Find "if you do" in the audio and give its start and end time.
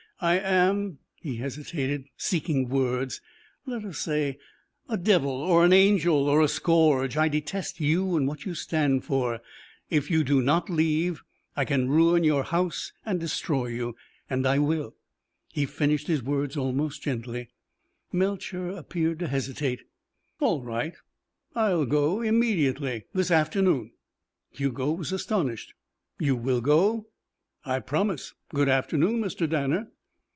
9.89-10.39